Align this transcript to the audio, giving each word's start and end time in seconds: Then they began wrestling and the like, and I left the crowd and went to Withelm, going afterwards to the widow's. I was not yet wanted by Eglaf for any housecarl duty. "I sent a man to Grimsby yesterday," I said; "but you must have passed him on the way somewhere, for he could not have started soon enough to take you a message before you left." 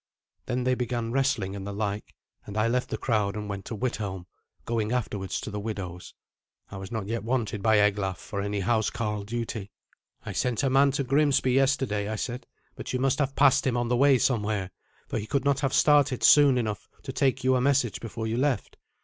Then 0.47 0.63
they 0.63 0.73
began 0.73 1.11
wrestling 1.11 1.55
and 1.55 1.67
the 1.67 1.71
like, 1.71 2.15
and 2.47 2.57
I 2.57 2.67
left 2.67 2.89
the 2.89 2.97
crowd 2.97 3.35
and 3.35 3.47
went 3.47 3.65
to 3.65 3.75
Withelm, 3.75 4.25
going 4.65 4.91
afterwards 4.91 5.39
to 5.41 5.51
the 5.51 5.59
widow's. 5.59 6.15
I 6.71 6.77
was 6.77 6.91
not 6.91 7.05
yet 7.07 7.23
wanted 7.23 7.61
by 7.61 7.77
Eglaf 7.77 8.17
for 8.17 8.41
any 8.41 8.61
housecarl 8.61 9.25
duty. 9.25 9.69
"I 10.25 10.31
sent 10.31 10.63
a 10.63 10.71
man 10.71 10.89
to 10.93 11.03
Grimsby 11.03 11.51
yesterday," 11.51 12.09
I 12.09 12.15
said; 12.15 12.47
"but 12.75 12.93
you 12.93 12.99
must 12.99 13.19
have 13.19 13.35
passed 13.35 13.67
him 13.67 13.77
on 13.77 13.89
the 13.89 13.95
way 13.95 14.17
somewhere, 14.17 14.71
for 15.07 15.19
he 15.19 15.27
could 15.27 15.45
not 15.45 15.59
have 15.59 15.71
started 15.71 16.23
soon 16.23 16.57
enough 16.57 16.89
to 17.03 17.13
take 17.13 17.43
you 17.43 17.55
a 17.55 17.61
message 17.61 18.01
before 18.01 18.25
you 18.25 18.37
left." 18.37 18.77